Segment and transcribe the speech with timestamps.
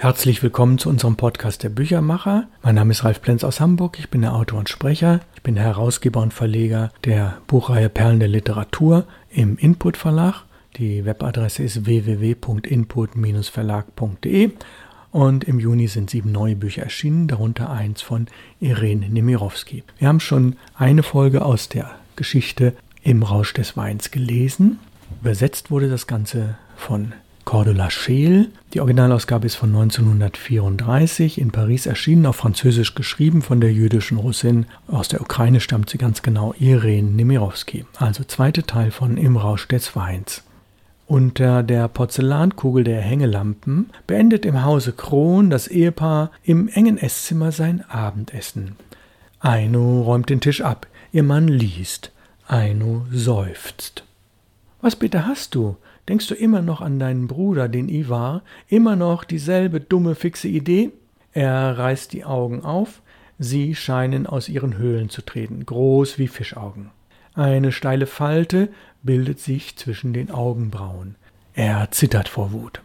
[0.00, 2.46] Herzlich willkommen zu unserem Podcast der Büchermacher.
[2.62, 3.98] Mein Name ist Ralf Plenz aus Hamburg.
[3.98, 5.18] Ich bin der Autor und Sprecher.
[5.34, 10.44] Ich bin Herausgeber und Verleger der Buchreihe Perlen der Literatur im Input Verlag.
[10.76, 14.50] Die Webadresse ist www.input-verlag.de
[15.10, 18.28] und im Juni sind sieben neue Bücher erschienen, darunter eins von
[18.60, 19.82] Irene Nemirovsky.
[19.98, 24.78] Wir haben schon eine Folge aus der Geschichte Im Rausch des Weins gelesen.
[25.20, 27.14] Übersetzt wurde das Ganze von
[27.48, 28.50] Cordula Scheel.
[28.74, 34.66] Die Originalausgabe ist von 1934 in Paris erschienen, auf Französisch geschrieben von der jüdischen Russin.
[34.86, 37.86] Aus der Ukraine stammt sie ganz genau, Irene Nemirovsky.
[37.96, 40.42] Also zweiter Teil von Im Rausch des Weins.
[41.06, 47.82] Unter der Porzellankugel der Hängelampen beendet im Hause Kron das Ehepaar im engen Esszimmer sein
[47.88, 48.76] Abendessen.
[49.40, 52.12] Aino räumt den Tisch ab, ihr Mann liest.
[52.46, 54.04] Aino seufzt.
[54.82, 55.78] Was bitte hast du?
[56.08, 58.42] Denkst du immer noch an deinen Bruder, den Ivar?
[58.66, 60.90] Immer noch dieselbe dumme, fixe Idee?
[61.32, 63.02] Er reißt die Augen auf,
[63.38, 66.90] sie scheinen aus ihren Höhlen zu treten, groß wie Fischaugen.
[67.34, 68.70] Eine steile Falte
[69.02, 71.16] bildet sich zwischen den Augenbrauen.
[71.52, 72.82] Er zittert vor Wut.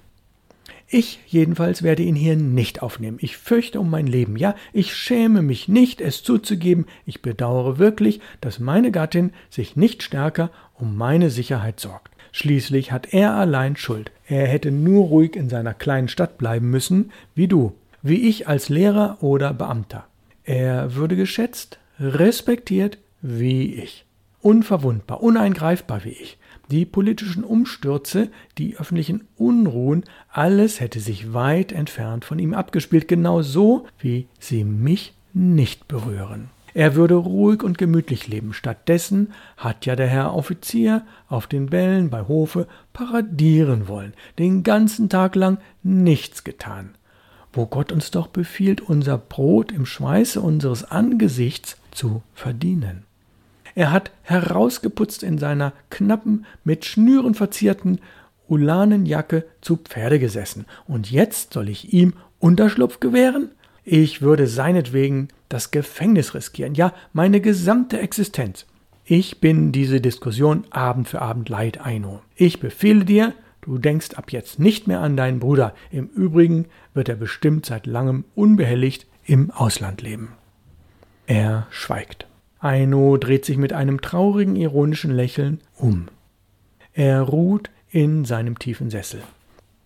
[0.87, 3.17] Ich jedenfalls werde ihn hier nicht aufnehmen.
[3.19, 4.37] Ich fürchte um mein Leben.
[4.37, 6.85] Ja, ich schäme mich nicht, es zuzugeben.
[7.05, 12.12] Ich bedauere wirklich, dass meine Gattin sich nicht stärker um meine Sicherheit sorgt.
[12.33, 14.11] Schließlich hat er allein Schuld.
[14.27, 18.69] Er hätte nur ruhig in seiner kleinen Stadt bleiben müssen, wie du, wie ich als
[18.69, 20.05] Lehrer oder Beamter.
[20.43, 24.05] Er würde geschätzt, respektiert wie ich.
[24.41, 26.39] Unverwundbar, uneingreifbar wie ich.
[26.71, 33.43] Die politischen Umstürze, die öffentlichen Unruhen, alles hätte sich weit entfernt von ihm abgespielt, genau
[33.43, 36.49] so, wie sie mich nicht berühren.
[36.73, 38.53] Er würde ruhig und gemütlich leben.
[38.53, 45.09] Stattdessen hat ja der Herr Offizier auf den Bällen bei Hofe paradieren wollen, den ganzen
[45.09, 46.95] Tag lang nichts getan.
[47.51, 53.03] Wo Gott uns doch befiehlt, unser Brot im Schweiße unseres Angesichts zu verdienen.
[53.75, 57.99] Er hat herausgeputzt in seiner knappen, mit Schnüren verzierten
[58.47, 63.51] Ulanenjacke zu Pferde gesessen, und jetzt soll ich ihm Unterschlupf gewähren?
[63.83, 68.65] Ich würde seinetwegen das Gefängnis riskieren, ja meine gesamte Existenz.
[69.05, 72.21] Ich bin diese Diskussion Abend für Abend leid, Eino.
[72.35, 75.75] Ich befehle dir, du denkst ab jetzt nicht mehr an deinen Bruder.
[75.91, 80.29] Im Übrigen wird er bestimmt seit langem unbehelligt im Ausland leben.
[81.27, 82.27] Er schweigt.
[82.59, 86.07] Eino dreht sich mit einem traurigen, ironischen Lächeln um.
[86.93, 89.21] Er ruht in seinem tiefen Sessel.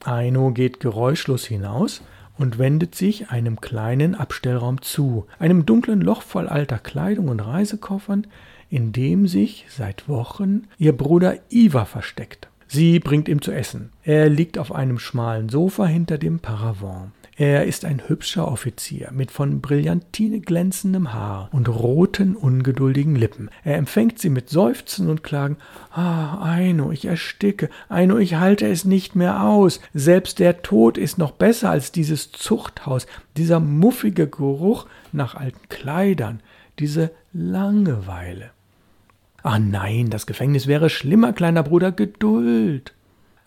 [0.06, 2.02] Eino geht geräuschlos hinaus
[2.38, 8.28] und wendet sich einem kleinen Abstellraum zu, einem dunklen Loch voll alter Kleidung und Reisekoffern,
[8.70, 12.48] in dem sich seit Wochen ihr Bruder Iva versteckt.
[12.68, 13.92] Sie bringt ihm zu essen.
[14.03, 17.12] Er liegt auf einem schmalen Sofa hinter dem Paravent.
[17.40, 23.52] Er ist ein hübscher Offizier mit von Brillantine glänzendem Haar und roten, ungeduldigen Lippen.
[23.64, 25.58] Er empfängt sie mit Seufzen und Klagen.
[25.92, 27.70] Ah, Eino, ich ersticke.
[27.90, 29.81] Eino, ich halte es nicht mehr aus.
[29.94, 33.06] Selbst der Tod ist noch besser als dieses Zuchthaus,
[33.38, 36.40] dieser muffige Geruch nach alten Kleidern,
[36.80, 38.50] diese Langeweile.
[39.44, 42.96] Ah nein, das Gefängnis wäre schlimmer, kleiner Bruder, Geduld.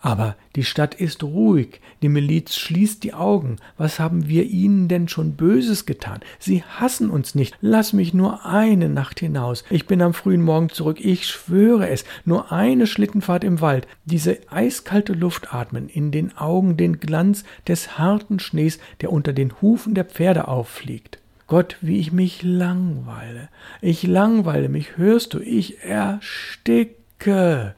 [0.01, 3.57] Aber die Stadt ist ruhig, die Miliz schließt die Augen.
[3.77, 6.21] Was haben wir ihnen denn schon Böses getan?
[6.39, 7.55] Sie hassen uns nicht.
[7.61, 9.63] Lass mich nur eine Nacht hinaus.
[9.69, 10.99] Ich bin am frühen Morgen zurück.
[10.99, 12.03] Ich schwöre es.
[12.25, 13.87] Nur eine Schlittenfahrt im Wald.
[14.05, 19.61] Diese eiskalte Luft atmen, in den Augen den Glanz des harten Schnees, der unter den
[19.61, 21.19] Hufen der Pferde auffliegt.
[21.45, 23.49] Gott, wie ich mich langweile.
[23.81, 27.75] Ich langweile mich, hörst du, ich ersticke.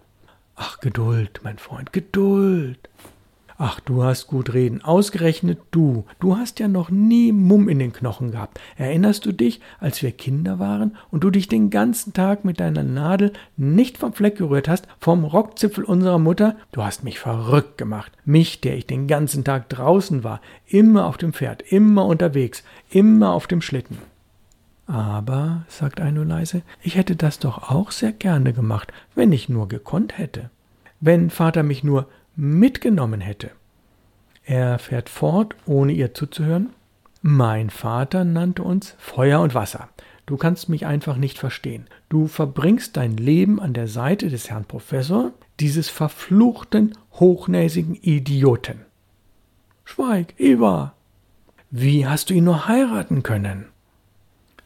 [0.66, 2.80] Ach, Geduld, mein Freund, Geduld.
[3.58, 4.82] Ach, du hast gut reden.
[4.82, 6.06] Ausgerechnet du.
[6.22, 8.62] Du hast ja noch nie Mumm in den Knochen gehabt.
[8.78, 12.84] Erinnerst du dich, als wir Kinder waren und du dich den ganzen Tag mit deiner
[12.84, 16.56] Nadel nicht vom Fleck gerührt hast, vom Rockzipfel unserer Mutter?
[16.72, 18.14] Du hast mich verrückt gemacht.
[18.24, 23.34] Mich, der ich den ganzen Tag draußen war, immer auf dem Pferd, immer unterwegs, immer
[23.34, 23.98] auf dem Schlitten.
[24.86, 29.68] Aber, sagt Aino leise, ich hätte das doch auch sehr gerne gemacht, wenn ich nur
[29.68, 30.50] gekonnt hätte.
[31.00, 33.52] Wenn Vater mich nur mitgenommen hätte.
[34.44, 36.70] Er fährt fort, ohne ihr zuzuhören.
[37.22, 39.88] Mein Vater nannte uns Feuer und Wasser.
[40.26, 41.88] Du kannst mich einfach nicht verstehen.
[42.10, 48.86] Du verbringst dein Leben an der Seite des Herrn Professor, dieses verfluchten, hochnäsigen Idioten.
[49.86, 50.94] Schweig, Eva.
[51.72, 53.66] Wie hast du ihn nur heiraten können?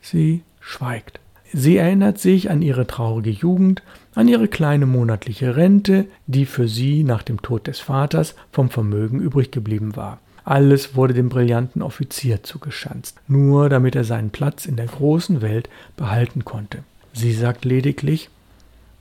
[0.09, 1.19] Sie schweigt.
[1.51, 3.83] Sie erinnert sich an ihre traurige Jugend,
[4.15, 9.19] an ihre kleine monatliche Rente, die für sie nach dem Tod des Vaters vom Vermögen
[9.19, 10.19] übrig geblieben war.
[10.45, 15.69] Alles wurde dem brillanten Offizier zugeschanzt, nur damit er seinen Platz in der großen Welt
[15.98, 16.83] behalten konnte.
[17.12, 18.30] Sie sagt lediglich,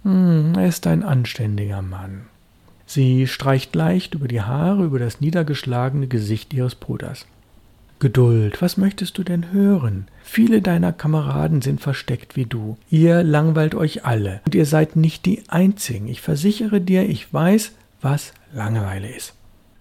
[0.03, 2.23] hm, er ist ein anständiger Mann.
[2.85, 7.27] Sie streicht leicht über die Haare über das niedergeschlagene Gesicht ihres Bruders.
[7.99, 10.09] Geduld, was möchtest du denn hören?
[10.23, 12.77] Viele deiner Kameraden sind versteckt wie du.
[12.91, 16.07] Ihr langweilt euch alle, und ihr seid nicht die Einzigen.
[16.07, 17.73] Ich versichere dir, ich weiß,
[18.03, 19.33] was Langeweile ist.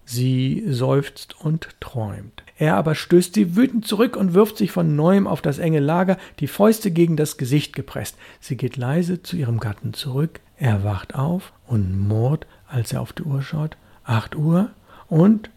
[0.06, 2.42] Sie seufzt und träumt.
[2.56, 6.16] Er aber stößt sie wütend zurück und wirft sich von neuem auf das enge Lager,
[6.40, 8.16] die Fäuste gegen das Gesicht gepresst.
[8.40, 10.40] Sie geht leise zu ihrem Gatten zurück.
[10.56, 13.76] Er wacht auf und murrt, als er auf die Uhr schaut.
[14.04, 14.70] Acht Uhr?
[15.08, 15.50] Und?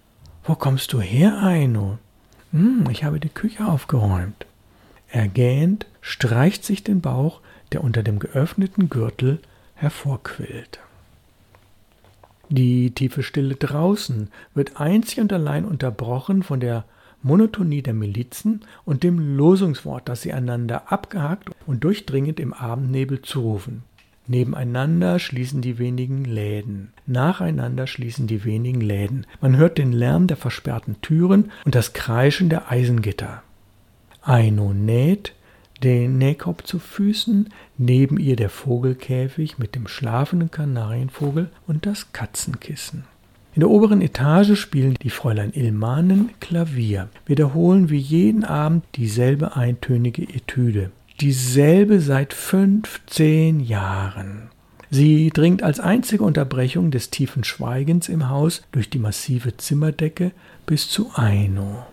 [0.44, 2.00] Wo kommst du her, Aino?
[2.52, 4.46] Hm, ich habe die Küche aufgeräumt.
[5.10, 7.42] Er gähnt, streicht sich den Bauch,
[7.72, 9.40] der unter dem geöffneten Gürtel
[9.76, 10.80] hervorquillt.
[12.50, 16.84] Die tiefe Stille draußen wird einzig und allein unterbrochen von der
[17.22, 23.84] Monotonie der Milizen und dem Losungswort, das sie einander abgehakt und durchdringend im Abendnebel zurufen.
[24.30, 26.94] Nebeneinander schließen die wenigen Läden.
[27.08, 29.26] Nacheinander schließen die wenigen Läden.
[29.42, 33.42] Man hört den Lärm der versperrten Türen und das Kreischen der Eisengitter.
[34.22, 35.34] Aino näht,
[35.82, 37.50] den Nähkorb zu Füßen,
[37.80, 43.06] neben ihr der Vogelkäfig mit dem schlafenden Kanarienvogel und das Katzenkissen.
[43.56, 50.22] In der oberen Etage spielen die Fräulein Ilmanen Klavier, wiederholen wie jeden Abend dieselbe eintönige
[50.22, 50.92] Etüde
[51.22, 54.50] dieselbe seit 15 Jahren.
[54.90, 60.32] Sie dringt als einzige Unterbrechung des tiefen Schweigens im Haus durch die massive Zimmerdecke
[60.66, 61.86] bis zu Aino.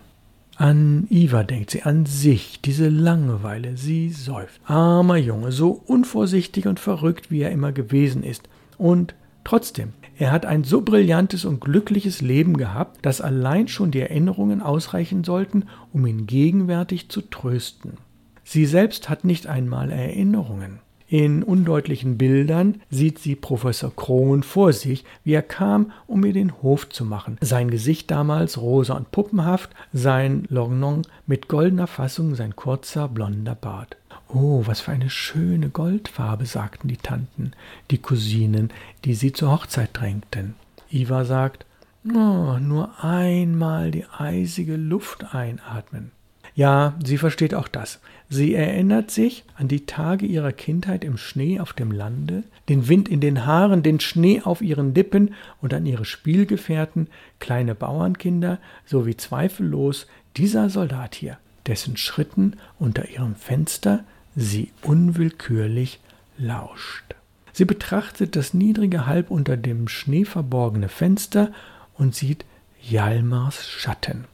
[0.55, 4.59] An Iva denkt sie, an sich, diese Langeweile, sie seufzt.
[4.65, 8.49] Armer Junge, so unvorsichtig und verrückt, wie er immer gewesen ist.
[8.79, 9.13] Und
[9.43, 14.63] trotzdem, er hat ein so brillantes und glückliches Leben gehabt, dass allein schon die Erinnerungen
[14.63, 17.99] ausreichen sollten, um ihn gegenwärtig zu trösten.
[18.49, 20.79] Sie selbst hat nicht einmal Erinnerungen.
[21.09, 26.61] In undeutlichen Bildern sieht sie Professor Krohn vor sich, wie er kam, um ihr den
[26.61, 27.37] Hof zu machen.
[27.41, 33.97] Sein Gesicht damals rosa und puppenhaft, sein Lorgnon mit goldener Fassung, sein kurzer blonder Bart.
[34.29, 37.51] Oh, was für eine schöne Goldfarbe, sagten die Tanten,
[37.91, 38.69] die Cousinen,
[39.03, 40.55] die sie zur Hochzeit drängten.
[40.89, 41.65] Iva sagt,
[42.05, 46.11] oh, nur einmal die eisige Luft einatmen.
[46.57, 47.99] Ja, sie versteht auch das.
[48.29, 53.07] Sie erinnert sich an die Tage ihrer Kindheit im Schnee auf dem Lande, den Wind
[53.07, 57.09] in den Haaren, den Schnee auf ihren Lippen und an ihre Spielgefährten,
[57.39, 58.57] kleine Bauernkinder,
[58.87, 61.37] sowie zweifellos dieser Soldat hier,
[61.67, 64.03] dessen Schritten unter ihrem Fenster
[64.35, 65.99] sie unwillkürlich
[66.39, 67.13] lauscht.
[67.53, 71.51] Sie betrachtet das niedrige, halb unter dem Schnee verborgene Fenster
[71.93, 72.45] und sieht
[72.81, 74.25] Jalmars Schatten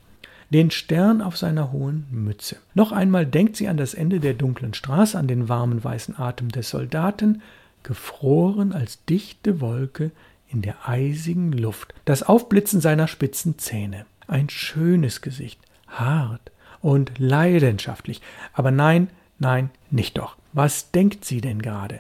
[0.53, 2.57] den Stern auf seiner hohen Mütze.
[2.73, 6.49] Noch einmal denkt sie an das Ende der dunklen Straße, an den warmen weißen Atem
[6.49, 7.41] des Soldaten,
[7.83, 10.11] gefroren als dichte Wolke
[10.47, 14.05] in der eisigen Luft, das Aufblitzen seiner spitzen Zähne.
[14.27, 16.51] Ein schönes Gesicht, hart
[16.81, 18.21] und leidenschaftlich.
[18.53, 19.09] Aber nein,
[19.39, 20.37] nein, nicht doch.
[20.53, 21.99] Was denkt sie denn gerade?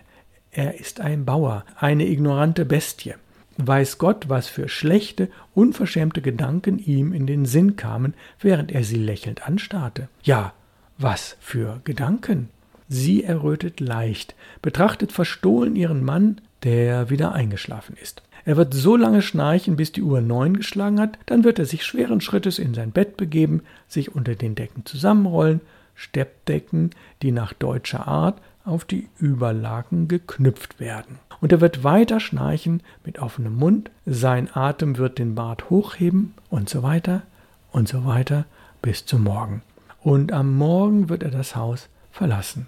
[0.51, 3.15] Er ist ein Bauer, eine ignorante Bestie.
[3.57, 8.97] Weiß Gott, was für schlechte, unverschämte Gedanken ihm in den Sinn kamen, während er sie
[8.97, 10.09] lächelnd anstarrte.
[10.23, 10.53] Ja,
[10.97, 12.49] was für Gedanken.
[12.87, 18.23] Sie errötet leicht, betrachtet verstohlen ihren Mann, der wieder eingeschlafen ist.
[18.45, 21.83] Er wird so lange schnarchen, bis die Uhr neun geschlagen hat, dann wird er sich
[21.85, 25.61] schweren Schrittes in sein Bett begeben, sich unter den Decken zusammenrollen,
[25.95, 26.89] Steppdecken,
[27.21, 31.19] die nach deutscher Art auf die Überlaken geknüpft werden.
[31.41, 36.69] Und er wird weiter schnarchen mit offenem Mund, sein Atem wird den Bart hochheben und
[36.69, 37.23] so weiter
[37.71, 38.45] und so weiter
[38.81, 39.61] bis zum Morgen.
[40.01, 42.67] Und am Morgen wird er das Haus verlassen.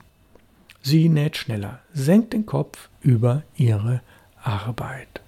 [0.82, 4.02] Sie näht schneller, senkt den Kopf über ihre
[4.44, 5.22] Arbeit.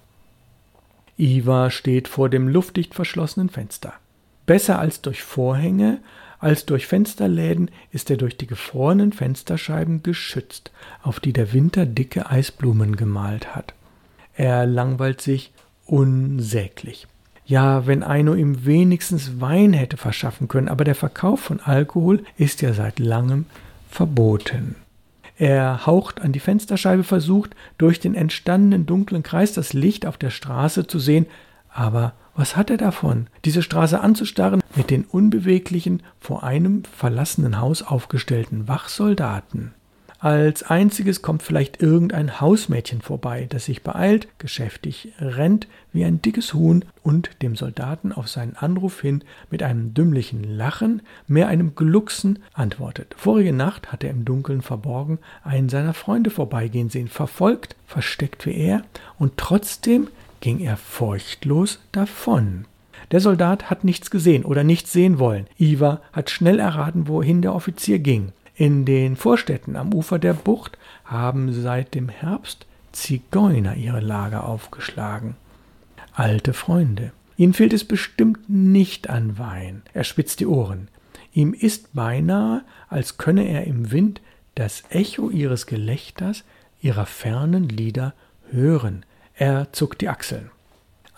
[1.16, 3.94] Iva steht vor dem luftdicht verschlossenen Fenster.
[4.46, 5.98] Besser als durch Vorhänge
[6.38, 10.70] als durch Fensterläden ist er durch die gefrorenen Fensterscheiben geschützt,
[11.02, 13.74] auf die der Winter dicke Eisblumen gemalt hat.
[14.34, 15.52] Er langweilt sich
[15.86, 17.06] unsäglich.
[17.44, 22.60] Ja, wenn Eino ihm wenigstens Wein hätte verschaffen können, aber der Verkauf von Alkohol ist
[22.60, 23.46] ja seit langem
[23.90, 24.76] verboten.
[25.38, 30.30] Er haucht an die Fensterscheibe versucht, durch den entstandenen dunklen Kreis das Licht auf der
[30.30, 31.26] Straße zu sehen,
[31.72, 37.82] aber was hat er davon, diese Straße anzustarren mit den unbeweglichen, vor einem verlassenen Haus
[37.82, 39.74] aufgestellten Wachsoldaten?
[40.20, 46.54] Als einziges kommt vielleicht irgendein Hausmädchen vorbei, das sich beeilt, geschäftig rennt wie ein dickes
[46.54, 52.40] Huhn und dem Soldaten auf seinen Anruf hin mit einem dümmlichen Lachen, mehr einem Glucksen
[52.52, 53.14] antwortet.
[53.16, 58.56] Vorige Nacht hat er im Dunkeln verborgen einen seiner Freunde vorbeigehen sehen, verfolgt, versteckt wie
[58.56, 58.82] er,
[59.20, 60.08] und trotzdem
[60.40, 62.64] ging er furchtlos davon.
[63.10, 65.46] Der Soldat hat nichts gesehen oder nichts sehen wollen.
[65.58, 68.32] Iva hat schnell erraten, wohin der Offizier ging.
[68.54, 75.36] In den Vorstädten am Ufer der Bucht haben seit dem Herbst Zigeuner ihre Lager aufgeschlagen.
[76.12, 77.12] Alte Freunde.
[77.36, 79.82] Ihnen fehlt es bestimmt nicht an Wein.
[79.92, 80.88] Er spitzt die Ohren.
[81.32, 84.20] Ihm ist beinahe, als könne er im Wind
[84.56, 86.42] das Echo ihres Gelächters,
[86.82, 88.14] ihrer fernen Lieder
[88.50, 89.04] hören.
[89.34, 90.50] Er zuckt die Achseln.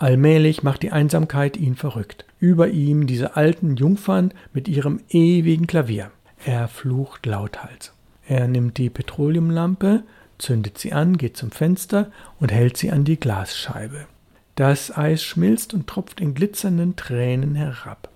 [0.01, 2.25] Allmählich macht die Einsamkeit ihn verrückt.
[2.39, 6.09] Über ihm diese alten Jungfern mit ihrem ewigen Klavier.
[6.43, 7.93] Er flucht lauthals.
[8.27, 10.01] Er nimmt die Petroleumlampe,
[10.39, 14.07] zündet sie an, geht zum Fenster und hält sie an die Glasscheibe.
[14.55, 18.09] Das Eis schmilzt und tropft in glitzernden Tränen herab.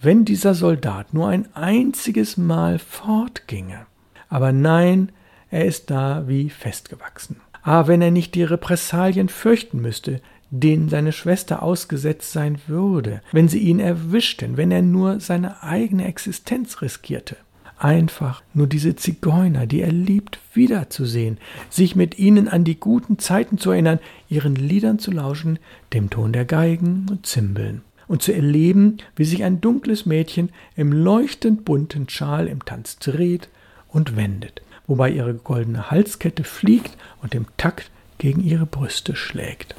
[0.00, 3.86] Wenn dieser Soldat nur ein einziges Mal fortginge.
[4.28, 5.12] Aber nein,
[5.48, 7.36] er ist da wie festgewachsen.
[7.62, 10.20] Ah, wenn er nicht die Repressalien fürchten müsste,
[10.50, 16.06] denen seine Schwester ausgesetzt sein würde, wenn sie ihn erwischten, wenn er nur seine eigene
[16.06, 17.36] Existenz riskierte
[17.80, 21.38] einfach nur diese Zigeuner, die er liebt, wiederzusehen,
[21.70, 25.58] sich mit ihnen an die guten Zeiten zu erinnern, ihren Liedern zu lauschen,
[25.92, 30.92] dem Ton der Geigen und Zimbeln, und zu erleben, wie sich ein dunkles Mädchen im
[30.92, 33.48] leuchtend bunten Schal im Tanz dreht
[33.88, 39.74] und wendet, wobei ihre goldene Halskette fliegt und im Takt gegen ihre Brüste schlägt.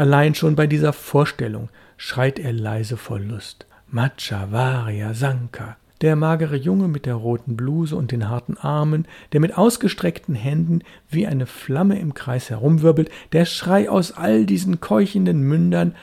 [0.00, 3.66] Allein schon bei dieser Vorstellung schreit er leise vor Lust.
[3.90, 9.40] Macha Varia Sanka, der magere Junge mit der roten Bluse und den harten Armen, der
[9.40, 10.80] mit ausgestreckten Händen
[11.10, 15.94] wie eine Flamme im Kreis herumwirbelt, der Schrei aus all diesen keuchenden Mündern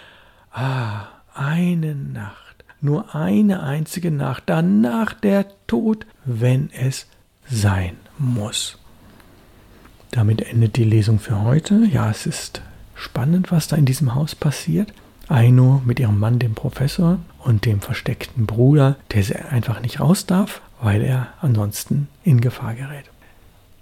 [0.52, 7.08] Ah, eine Nacht, nur eine einzige Nacht, danach der Tod, wenn es
[7.50, 8.78] sein muss.
[10.12, 11.88] Damit endet die Lesung für heute.
[11.92, 12.62] Ja, es ist
[12.98, 14.92] spannend, was da in diesem Haus passiert.
[15.30, 20.62] Aino mit ihrem Mann, dem Professor, und dem versteckten Bruder, der einfach nicht raus darf,
[20.82, 23.06] weil er ansonsten in Gefahr gerät.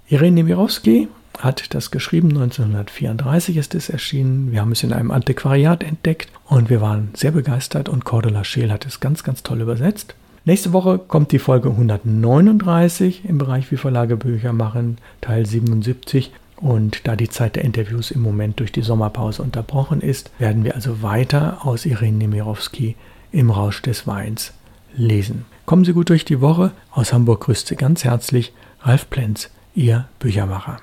[0.07, 1.07] Irene Nemirovsky
[1.39, 4.51] hat das geschrieben, 1934 ist es erschienen.
[4.51, 8.72] Wir haben es in einem Antiquariat entdeckt und wir waren sehr begeistert und Cordula Scheel
[8.72, 10.15] hat es ganz, ganz toll übersetzt.
[10.45, 16.31] Nächste Woche kommt die Folge 139 im Bereich Wie Verlage Bücher machen, Teil 77.
[16.58, 20.76] Und da die Zeit der Interviews im Moment durch die Sommerpause unterbrochen ist, werden wir
[20.76, 22.96] also weiter aus Irene Nemirovsky
[23.32, 24.54] im Rausch des Weins
[24.96, 25.46] lesen.
[25.66, 26.72] Kommen Sie gut durch die Woche.
[26.92, 30.78] Aus Hamburg grüßt Sie ganz herzlich Ralf Plenz, Ihr Büchermacher.